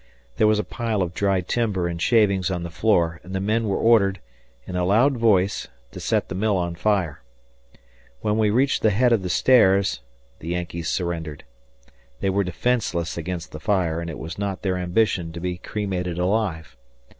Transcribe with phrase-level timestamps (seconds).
[0.37, 3.67] There was a pile of dry timber and shavings on the floor, and the men
[3.67, 4.19] were ordered,
[4.65, 7.21] in a loud voice, to set the mill on fire.
[8.21, 9.99] When we reached the head of the stairs,
[10.39, 11.43] the Yankees surrendered.
[12.19, 16.17] They were defenceless against the fire, and it was not their ambition to be cremated
[16.17, 16.75] alive.